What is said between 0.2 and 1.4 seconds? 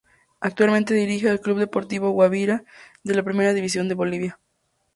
Actualmente dirige